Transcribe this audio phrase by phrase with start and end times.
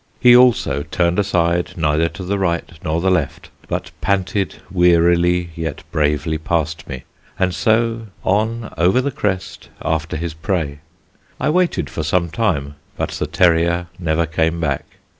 [0.19, 5.83] He also turned aside neither to the right nor the left, but panted wearily yet
[5.91, 7.03] bravely past me,
[7.37, 10.79] and so on, over the crest, after his prey.
[11.39, 14.85] I waited for some time but the terrier never came back.